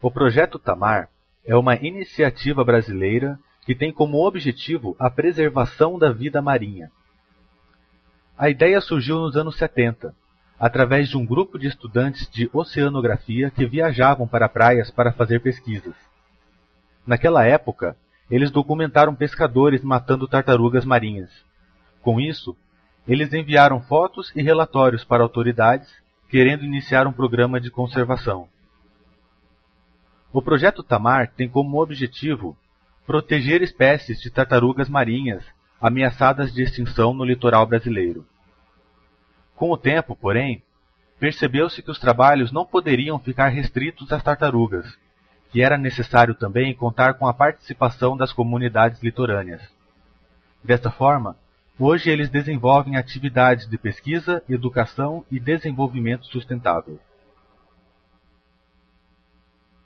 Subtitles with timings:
[0.00, 1.08] O Projeto Tamar
[1.44, 6.90] é uma iniciativa brasileira que tem como objetivo a preservação da vida marinha.
[8.36, 10.14] A ideia surgiu nos anos 70,
[10.60, 15.94] através de um grupo de estudantes de oceanografia que viajavam para praias para fazer pesquisas.
[17.06, 17.96] Naquela época,
[18.30, 21.30] eles documentaram pescadores matando tartarugas marinhas.
[22.02, 22.54] Com isso,
[23.08, 25.88] eles enviaram fotos e relatórios para autoridades,
[26.28, 28.46] querendo iniciar um programa de conservação.
[30.36, 32.54] O projeto Tamar tem como objetivo
[33.06, 35.42] proteger espécies de tartarugas marinhas
[35.80, 38.22] ameaçadas de extinção no litoral brasileiro.
[39.54, 40.62] Com o tempo, porém,
[41.18, 44.86] percebeu-se que os trabalhos não poderiam ficar restritos às tartarugas,
[45.50, 49.62] que era necessário também contar com a participação das comunidades litorâneas.
[50.62, 51.34] Desta forma,
[51.78, 57.00] hoje eles desenvolvem atividades de pesquisa, educação e desenvolvimento sustentável.